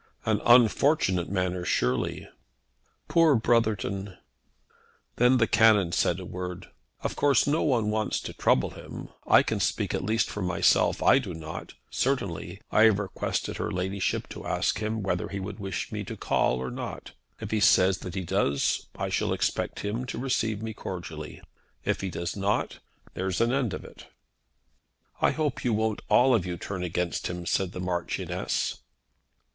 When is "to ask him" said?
14.29-15.03